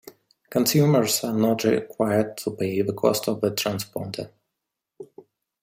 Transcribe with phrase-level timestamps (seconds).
[0.49, 4.31] Consumers are not required to pay the cost of the transponder.